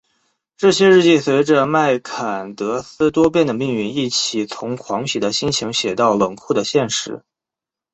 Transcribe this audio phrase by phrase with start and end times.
[0.57, 7.21] 这些日记随着麦坎德斯多变的命运一起从狂喜的心情写到冷酷的现实。